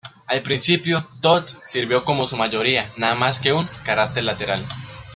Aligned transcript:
Al 0.25 0.41
principio, 0.41 1.07
Todd 1.21 1.45
sirvió 1.63 2.03
como 2.03 2.25
su 2.25 2.35
mayoría 2.35 2.91
nada 2.97 3.13
más 3.13 3.39
que 3.39 3.53
un 3.53 3.67
carácter 3.85 4.23
lateral. 4.23 4.65